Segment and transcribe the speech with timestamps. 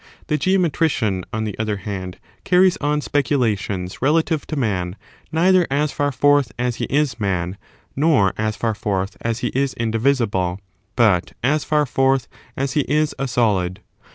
[0.29, 4.95] The geometrician, on the other hand, carries on specu lations relative to man
[5.31, 7.55] neither as far forth as he is man,
[7.95, 10.59] nor as hr forth as he is indivisible,
[10.95, 12.27] but as far forth
[12.57, 13.79] as he is a solid.